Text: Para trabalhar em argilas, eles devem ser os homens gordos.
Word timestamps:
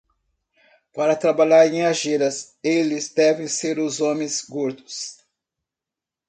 Para 0.95 1.15
trabalhar 1.15 1.67
em 1.67 1.83
argilas, 1.85 2.57
eles 2.63 3.09
devem 3.13 3.47
ser 3.47 3.77
os 3.77 4.01
homens 4.01 4.41
gordos. 4.43 5.19